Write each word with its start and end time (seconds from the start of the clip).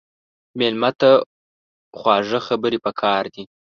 مېلمه 0.59 0.91
ته 0.99 1.09
خواږه 1.97 2.39
خبرې 2.47 2.77
پکار 2.85 3.23
دي. 3.33 3.43